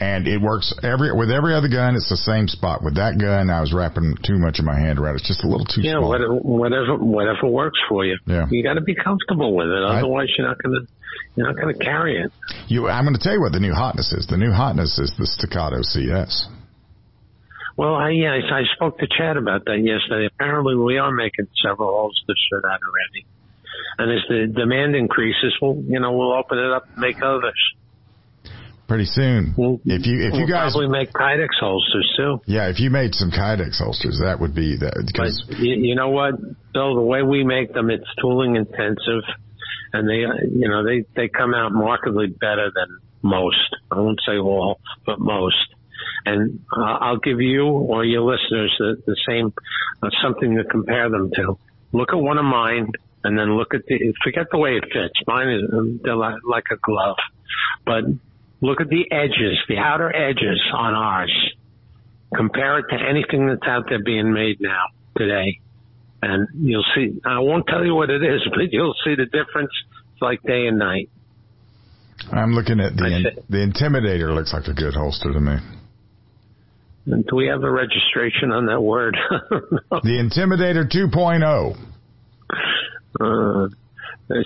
[0.00, 1.96] and it works every with every other gun.
[1.96, 2.82] It's the same spot.
[2.82, 5.16] With that gun, I was wrapping too much of my hand around.
[5.16, 6.08] It's just a little too know, small.
[6.08, 8.18] whatever, whatever, whatever works for you.
[8.26, 8.46] Yeah.
[8.50, 9.82] You got to be comfortable with it.
[9.84, 10.80] I- Otherwise, you're not gonna,
[11.36, 12.32] you're not gonna carry it.
[12.68, 14.26] You, I'm going to tell you what the new hotness is.
[14.26, 16.48] The new hotness is the Staccato CS.
[17.76, 20.26] Well, I, yeah, I, I spoke to Chad about that yesterday.
[20.32, 23.26] Apparently, we are making several holsters for that already.
[23.98, 27.58] And as the demand increases, we'll, you know, we'll open it up and make others.
[28.86, 32.38] Pretty soon, We'll, if you if we'll you guys, probably make Kydex holsters too.
[32.46, 35.94] yeah, if you made some Kydex holsters, that would be that But because you, you
[35.94, 36.34] know what,
[36.74, 36.94] Bill?
[36.94, 39.24] The way we make them, it's tooling intensive,
[39.94, 43.76] and they, you know, they they come out markedly better than most.
[43.90, 45.56] I won't say all, but most.
[46.26, 49.54] And uh, I'll give you or your listeners the, the same
[50.02, 51.58] uh, something to compare them to.
[51.92, 52.88] Look at one of mine,
[53.22, 54.12] and then look at the.
[54.24, 55.14] Forget the way it fits.
[55.28, 57.16] Mine is um, they're like, like a glove,
[57.86, 58.04] but
[58.60, 61.54] look at the edges, the outer edges on ours
[62.34, 65.60] compare it to anything that's out there being made now today
[66.24, 69.70] and you'll see I won't tell you what it is but you'll see the difference
[70.12, 71.10] it's like day and night
[72.32, 75.56] I'm looking at the in, the Intimidator looks like a good holster to me.
[77.06, 79.16] and do we have a registration on that word
[79.90, 81.74] The Intimidator oh.
[83.20, 83.68] 2.0.
[83.68, 83.68] uh,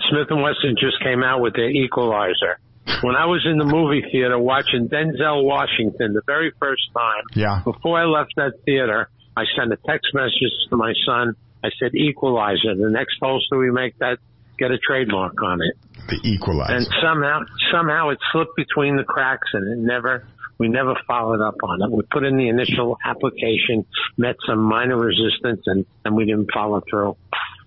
[0.09, 2.59] Smith and Wesson just came out with their equalizer
[3.01, 7.61] when I was in the movie theater watching Denzel Washington the very first time Yeah.
[7.63, 11.35] before I left that theater, I sent a text message to my son.
[11.63, 12.75] I said, equalizer.
[12.75, 14.19] The next poster we make that,
[14.57, 15.75] get a trademark on it.
[16.09, 16.75] The Equalizer.
[16.75, 17.41] And somehow,
[17.71, 21.91] somehow it slipped between the cracks and it never, we never followed up on it.
[21.91, 23.85] We put in the initial application,
[24.17, 27.15] met some minor resistance and, and we didn't follow through.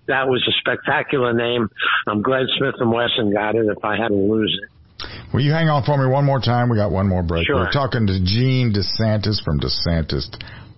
[0.07, 1.69] That was a spectacular name.
[2.07, 4.69] I'm glad Smith and Wesson got it if I had to lose it.
[5.33, 6.69] Will you hang on for me one more time?
[6.69, 7.47] We got one more break.
[7.47, 7.55] Sure.
[7.55, 9.59] We're talking to Gene DeSantis from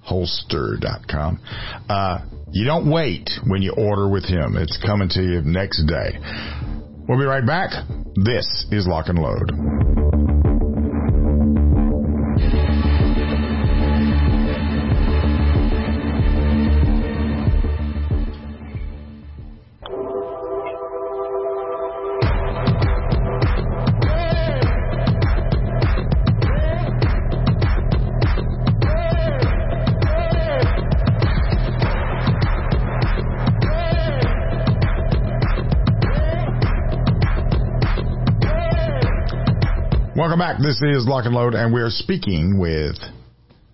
[0.07, 1.39] DeSantisHolster.com.
[1.89, 2.19] Uh,
[2.51, 4.57] you don't wait when you order with him.
[4.57, 6.19] It's coming to you next day.
[7.07, 7.71] We'll be right back.
[8.15, 10.34] This is Lock and Load.
[40.35, 40.61] Welcome back.
[40.61, 42.97] This is Lock and Load, and we're speaking with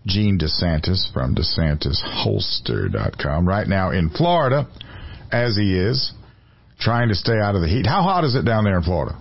[0.05, 4.67] Gene DeSantis from DeSantisHolster.com right now in Florida,
[5.31, 6.13] as he is
[6.79, 7.87] trying to stay out of the heat.
[7.87, 9.17] How hot is it down there in Florida?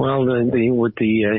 [0.00, 1.34] Well, the, the with the uh,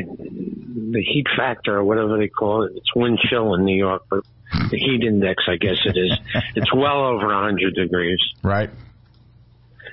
[0.93, 4.23] the heat factor or whatever they call it, it's wind chill in New York, but
[4.71, 6.17] the heat index, I guess it is,
[6.55, 8.21] it's well over 100 degrees.
[8.41, 8.69] Right.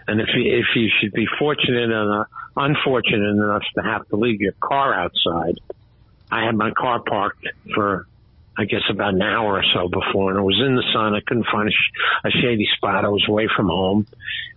[0.06, 2.24] And if you, if you should be fortunate and
[2.56, 5.58] unfortunate enough to have to leave your car outside,
[6.30, 8.06] I had my car parked for
[8.56, 11.12] I guess about an hour or so before, and it was in the sun.
[11.14, 13.04] I couldn't find a, sh- a shady spot.
[13.04, 14.06] I was away from home,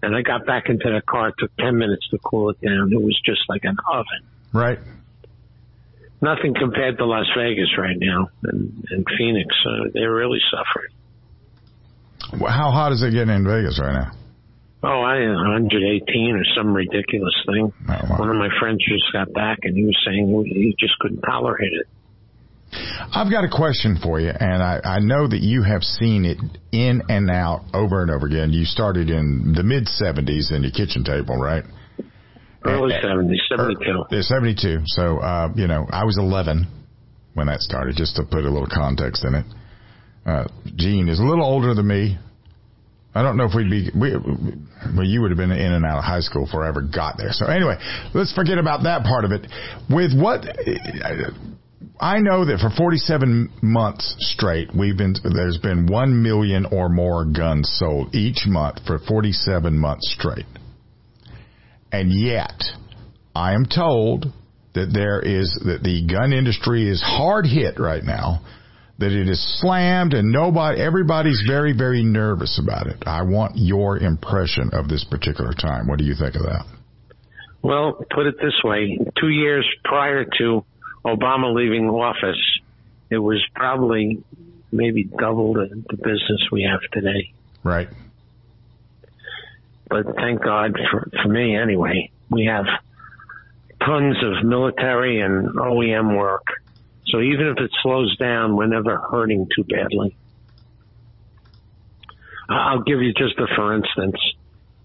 [0.04, 1.30] and I got back into the car.
[1.30, 2.94] It took ten minutes to cool it down.
[2.94, 4.28] It was just like an oven.
[4.54, 4.80] Right.
[6.22, 9.54] Nothing compared to Las Vegas right now and, and Phoenix.
[9.66, 10.92] Uh, they're really suffering.
[12.42, 14.12] Well, how hot is it getting in Vegas right now?
[14.88, 17.74] Oh, I 118 or some ridiculous thing.
[17.90, 18.20] Oh, wow.
[18.20, 21.74] One of my friends just got back, and he was saying he just couldn't tolerate
[21.74, 21.88] it.
[23.12, 26.38] I've got a question for you, and I, I know that you have seen it
[26.72, 28.52] in and out over and over again.
[28.52, 31.64] You started in the mid 70s in your kitchen table, right?
[32.66, 34.06] Early Uh, 70s, 72.
[34.12, 34.82] Yeah, 72.
[34.86, 36.68] So, uh, you know, I was 11
[37.34, 39.46] when that started, just to put a little context in it.
[40.26, 42.18] Uh, Gene is a little older than me.
[43.18, 44.16] I don't know if we'd be, we,
[44.96, 47.18] well, you would have been in and out of high school before I ever got
[47.18, 47.32] there.
[47.32, 47.78] So anyway,
[48.14, 49.48] let's forget about that part of it.
[49.90, 50.46] With what,
[52.00, 57.26] I know that for 47 months straight, we've been, there's been 1 million or more
[57.26, 60.46] guns sold each month for 47 months straight.
[61.92, 62.62] And yet,
[63.36, 64.32] I am told
[64.76, 68.42] that there is, that the gun industry is hard hit right now,
[69.00, 73.04] that it is slammed and nobody, everybody's very, very nervous about it.
[73.06, 75.88] I want your impression of this particular time.
[75.88, 76.66] What do you think of that?
[77.62, 80.66] Well, put it this way: two years prior to
[81.06, 82.42] Obama leaving office,
[83.10, 84.24] it was probably
[84.72, 87.34] maybe double the, the business we have today.
[87.64, 87.90] Right.
[89.90, 92.66] But thank God for, for me anyway, we have
[93.86, 96.46] tons of military and OEM work.
[97.10, 100.18] So even if it slows down, we're never hurting too badly.
[102.50, 104.16] I'll give you just a for instance.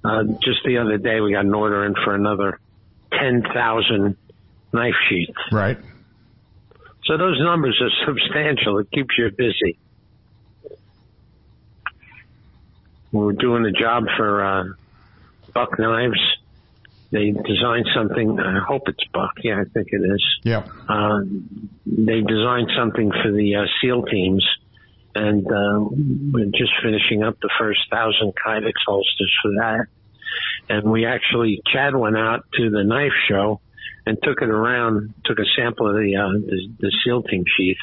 [0.05, 2.59] Uh, just the other day, we got an order in for another
[3.13, 4.17] 10,000
[4.73, 5.33] knife sheaths.
[5.53, 5.79] Right.
[7.05, 8.79] So those numbers are substantial.
[8.79, 9.79] It keeps you busy.
[13.13, 14.65] We were doing a job for uh,
[15.53, 16.21] Buck Knives.
[17.13, 18.41] They designed something.
[18.41, 19.33] I hope it's Buck.
[19.45, 20.25] Yeah, I think it is.
[20.45, 20.69] Yep.
[20.89, 21.21] Uh,
[21.85, 24.47] they designed something for the uh, SEAL teams,
[25.15, 25.79] and uh,
[26.33, 29.87] we're just finishing up the first thousand Kydex holsters for that.
[30.71, 33.61] And we actually, Chad went out to the knife show
[34.07, 37.77] and took it around, took a sample of the uh, the, the SEAL team sheath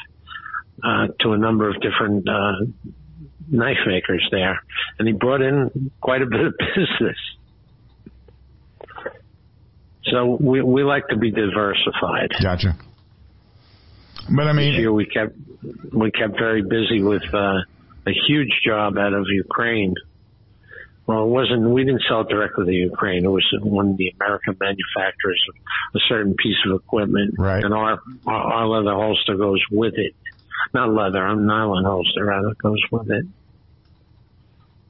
[0.82, 2.66] uh, to a number of different uh,
[3.48, 4.60] knife makers there,
[4.98, 7.16] and he brought in quite a bit of business.
[10.04, 12.30] So we we like to be diversified.
[12.42, 12.76] Gotcha.
[14.34, 15.36] But I mean, this year we kept
[15.92, 17.58] we kept very busy with uh,
[18.06, 19.94] a huge job out of Ukraine.
[21.06, 21.68] Well, it wasn't.
[21.68, 23.24] We didn't sell it directly to Ukraine.
[23.24, 27.64] It was one of the American manufacturers of a certain piece of equipment, right?
[27.64, 30.14] And our our, our leather holster goes with it.
[30.72, 33.26] Not leather, I'm nylon holster rather goes with it.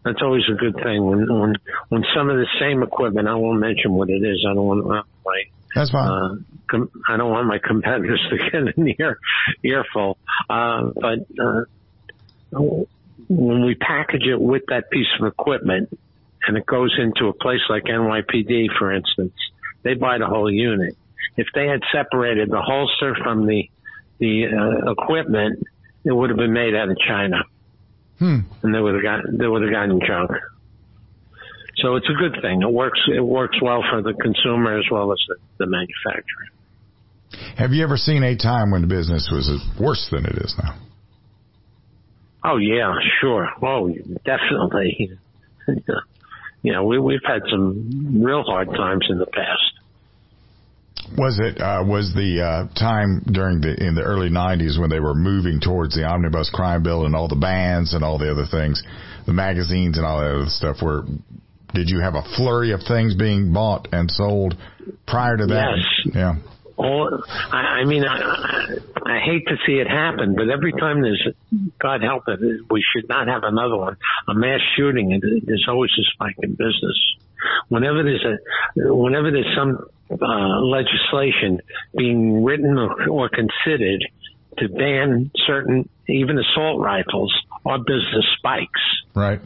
[0.05, 1.55] That's always a good thing when when
[1.89, 3.29] when some of the same equipment.
[3.29, 4.47] I won't mention what it is.
[4.49, 5.03] I don't want my
[5.75, 6.09] that's fine.
[6.09, 6.37] Uh,
[6.71, 9.19] com- I don't want my competitors to get an ear
[9.63, 10.19] earful.
[10.49, 11.65] Uh, but uh,
[13.29, 15.97] when we package it with that piece of equipment,
[16.47, 19.35] and it goes into a place like NYPD, for instance,
[19.83, 20.97] they buy the whole unit.
[21.37, 23.71] If they had separated the holster from the
[24.19, 25.67] the uh, equipment,
[26.05, 27.43] it would have been made out of China,
[28.21, 28.39] hmm.
[28.63, 30.31] and they would have got they would have gotten junk.
[31.79, 32.63] So it's a good thing.
[32.63, 33.01] It works.
[33.13, 36.47] It works well for the consumer as well as the, the manufacturer.
[37.57, 39.51] Have you ever seen a time when the business was
[39.81, 40.79] worse than it is now?
[42.45, 43.49] Oh yeah, sure.
[43.63, 43.89] Oh,
[44.25, 45.19] definitely.
[46.63, 49.80] you know, we we've had some real hard times in the past.
[51.17, 55.01] Was it uh, was the uh, time during the in the early '90s when they
[55.01, 58.47] were moving towards the omnibus crime bill and all the bans and all the other
[58.51, 58.83] things,
[59.27, 60.77] the magazines and all that other stuff?
[60.81, 61.03] Where
[61.75, 64.57] did you have a flurry of things being bought and sold
[65.07, 65.77] prior to that?
[65.77, 66.15] Yes.
[66.15, 66.35] Yeah.
[66.79, 71.03] Oh, I, I mean, I, I, I hate to see it happen, but every time
[71.03, 71.29] there's,
[71.79, 72.41] God help it,
[72.71, 73.97] we should not have another one.
[74.29, 77.17] A mass shooting, there's always a spike in business.
[77.69, 79.79] Whenever there's a, whenever there's some
[80.11, 81.61] uh, legislation
[81.97, 84.05] being written or, or considered
[84.59, 87.33] to ban certain, even assault rifles,
[87.65, 88.81] our business spikes.
[89.15, 89.41] Right.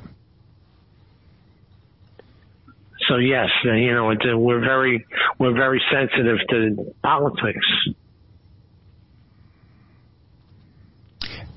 [3.09, 5.05] So yes, you know, we're very
[5.38, 7.66] we're very sensitive to politics.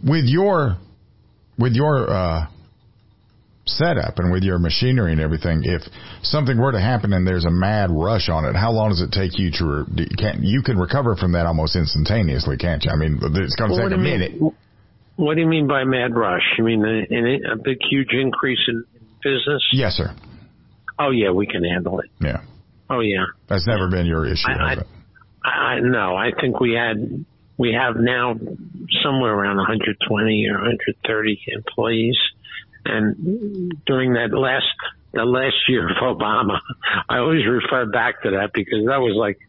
[0.03, 0.77] With your
[1.57, 2.47] with your uh,
[3.67, 5.81] setup and with your machinery and everything, if
[6.23, 9.11] something were to happen and there's a mad rush on it, how long does it
[9.11, 9.65] take you to?
[9.65, 12.91] Re- can, you can recover from that almost instantaneously, can't you?
[12.91, 14.39] I mean, it's going to well, take a minute.
[14.39, 14.55] Mean,
[15.17, 16.43] what do you mean by mad rush?
[16.57, 18.83] You mean uh, a, a big, huge increase in
[19.23, 19.63] business?
[19.73, 20.15] Yes, sir.
[20.99, 22.09] Oh yeah, we can handle it.
[22.21, 22.41] Yeah.
[22.89, 23.25] Oh yeah.
[23.49, 24.47] That's never been your issue.
[24.47, 24.77] I,
[25.43, 27.25] I, I, no, I think we had
[27.57, 28.35] we have now
[29.03, 32.17] somewhere around 120 or 130 employees,
[32.87, 34.65] and during that last
[35.13, 36.59] the last year of Obama,
[37.09, 39.39] I always refer back to that because that was like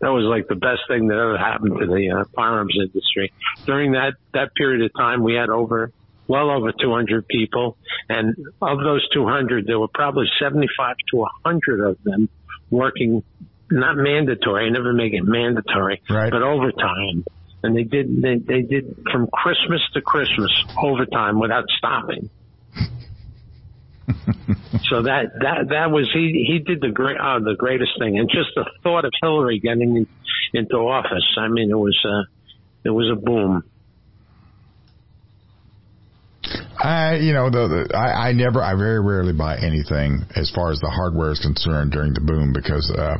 [0.00, 3.32] that was like the best thing that ever happened to the uh, firearms industry.
[3.64, 5.92] During that that period of time, we had over
[6.28, 7.76] well over 200 people.
[8.08, 12.28] And of those 200, there were probably 75 to 100 of them
[12.70, 13.22] working,
[13.70, 14.66] not mandatory.
[14.66, 16.30] I never make it mandatory, right.
[16.30, 17.24] but overtime.
[17.62, 22.30] And they did, they, they did from Christmas to Christmas overtime without stopping.
[24.88, 28.18] so that that that was he he did the great uh, the greatest thing.
[28.18, 30.06] And just the thought of Hillary getting
[30.54, 32.22] into office I mean it was uh
[32.84, 33.64] it was a boom.
[36.78, 40.70] I, you know, the, the I, I never, I very rarely buy anything as far
[40.70, 43.18] as the hardware is concerned during the boom because, uh,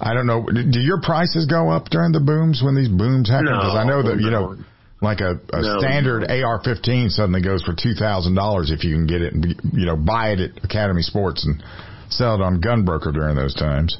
[0.00, 3.46] I don't know, do your prices go up during the booms when these booms happen?
[3.46, 4.58] Because no, I know that, you know,
[5.02, 5.78] like a, a no.
[5.78, 10.30] standard AR-15 suddenly goes for $2,000 if you can get it and, you know, buy
[10.30, 11.62] it at Academy Sports and
[12.08, 13.98] sell it on Gunbroker during those times.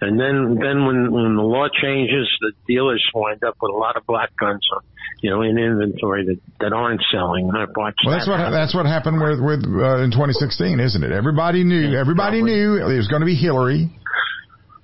[0.00, 3.96] And then, then when, when the law changes, the dealers wind up with a lot
[3.96, 4.82] of black guns on
[5.22, 7.48] you know, in inventory that, that aren't selling.
[7.54, 8.02] I've watched.
[8.04, 8.52] Well, that's that what happen.
[8.52, 11.12] that's what happened with with uh, in 2016, isn't it?
[11.12, 11.96] Everybody knew.
[11.96, 13.88] Everybody knew it was going to be Hillary.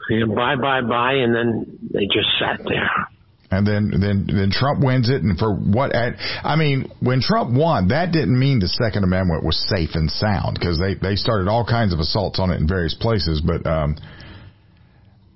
[0.09, 2.89] Yeah, buy, buy, buy, and then they just sat there.
[3.51, 5.95] And then, then, then Trump wins it, and for what?
[5.95, 10.11] at, I mean, when Trump won, that didn't mean the Second Amendment was safe and
[10.11, 13.67] sound because they they started all kinds of assaults on it in various places, but.
[13.67, 13.97] um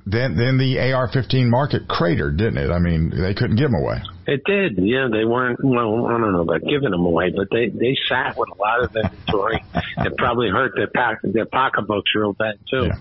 [0.05, 2.71] then then the AR-15 market cratered, didn't it?
[2.71, 4.03] I mean, they couldn't give them away.
[4.27, 5.09] It did, yeah.
[5.11, 5.61] They weren't.
[5.63, 8.83] Well, I don't know about giving them away, but they they sat with a lot
[8.83, 9.65] of inventory.
[9.99, 12.87] it probably hurt their pack their pocketbooks real bad too.
[12.87, 12.99] Yeah.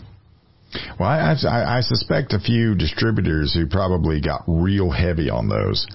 [1.00, 5.86] Well, I, I, I suspect a few distributors who probably got real heavy on those.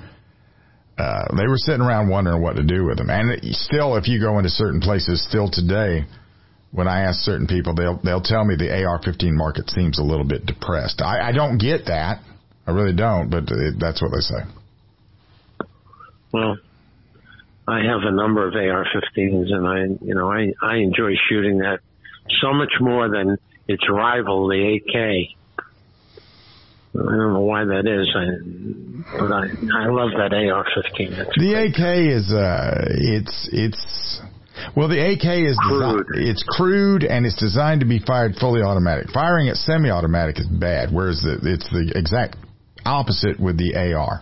[0.99, 3.11] Uh, they were sitting around wondering what to do with them.
[3.11, 6.07] And still, if you go into certain places still today,
[6.73, 10.25] when I ask certain people, they'll they'll tell me the AR-15 market seems a little
[10.25, 11.01] bit depressed.
[11.03, 12.21] I, I don't get that.
[12.67, 14.43] I really don't, but it, that's what they say.
[16.33, 16.57] Well,
[17.69, 21.81] I have a number of AR-15s, and I, you know, I I enjoy shooting that
[22.41, 23.39] so much more than
[23.69, 25.37] its rival, the AK.
[26.95, 31.17] I don't know why that is, I, but I I love that AR-15.
[31.17, 34.23] That's the AK is uh, it's it's
[34.75, 36.07] well, the AK is crude.
[36.07, 39.11] Desi- it's crude and it's designed to be fired fully automatic.
[39.11, 42.37] Firing it semi-automatic is bad, whereas the, it's the exact
[42.85, 44.21] opposite with the AR.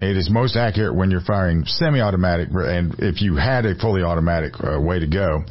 [0.00, 4.52] It is most accurate when you're firing semi-automatic, and if you had a fully automatic
[4.62, 5.44] uh, way to go,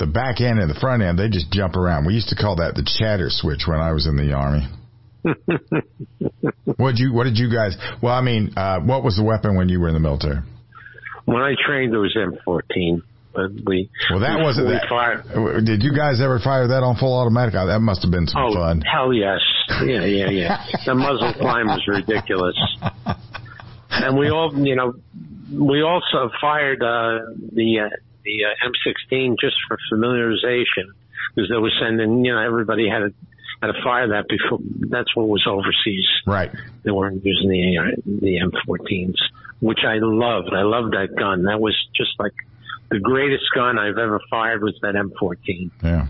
[0.00, 2.06] the back end and the front end they just jump around.
[2.06, 4.66] We used to call that the chatter switch when I was in the army.
[6.76, 7.76] what you What did you guys?
[8.02, 10.40] Well, I mean, uh, what was the weapon when you were in the military?
[11.26, 13.02] When I trained, it was M14.
[13.32, 14.88] But we well, that we, wasn't we that.
[14.88, 15.64] Fired.
[15.64, 17.54] Did you guys ever fire that on full automatic?
[17.54, 18.80] That must have been some oh, fun.
[18.80, 19.38] hell yes,
[19.86, 20.66] yeah, yeah, yeah.
[20.84, 22.58] the muzzle climb was ridiculous,
[23.90, 24.94] and we all, you know,
[25.52, 27.20] we also fired uh,
[27.52, 30.92] the uh, the uh, M16 just for familiarization
[31.34, 33.14] because they were sending, you know, everybody had to
[33.60, 34.58] had to fire that before.
[34.88, 36.08] That's what was overseas.
[36.26, 36.50] Right.
[36.82, 39.16] They weren't using the the M14s
[39.60, 40.52] which I loved.
[40.52, 41.44] I loved that gun.
[41.44, 42.32] That was just like
[42.90, 45.70] the greatest gun I've ever fired was that M14.
[45.82, 46.06] Yeah.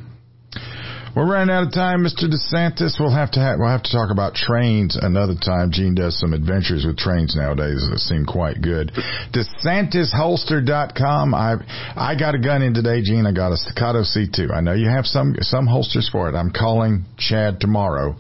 [1.16, 2.30] We're running out of time, Mr.
[2.30, 3.00] DeSantis.
[3.00, 5.72] We'll have to ha- we'll have to talk about trains another time.
[5.72, 8.92] Gene does some adventures with trains nowadays that seem quite good.
[9.34, 11.34] DeSantisholster.com.
[11.34, 11.56] I
[11.96, 13.26] I got a gun in today, Gene.
[13.26, 14.54] I got a Staccato C2.
[14.54, 16.36] I know you have some some holsters for it.
[16.36, 18.14] I'm calling Chad tomorrow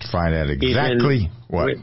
[0.00, 1.66] to find out exactly Even, what.
[1.66, 1.78] Wait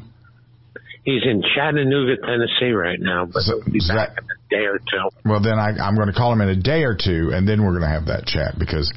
[1.04, 4.80] He's in Chattanooga, Tennessee right now, but so, he'll be back in a day or
[4.80, 5.10] two.
[5.26, 7.62] Well, then I, I'm going to call him in a day or two, and then
[7.62, 8.90] we're going to have that chat because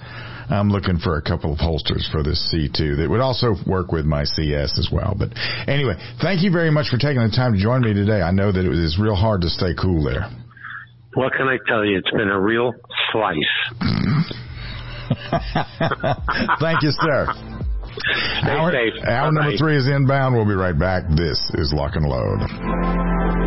[0.48, 4.04] I'm looking for a couple of holsters for this C2 that would also work with
[4.04, 5.14] my CS as well.
[5.18, 5.30] But
[5.68, 8.22] anyway, thank you very much for taking the time to join me today.
[8.22, 10.30] I know that it was real hard to stay cool there.
[11.14, 11.98] What can I tell you?
[11.98, 12.72] It's been a real
[13.12, 13.36] slice.
[16.60, 17.26] Thank you, sir.
[18.42, 18.92] Stay hour, safe.
[19.04, 19.30] Hour Bye-bye.
[19.30, 20.34] number three is inbound.
[20.34, 21.04] We'll be right back.
[21.16, 23.46] This is Lock and Load.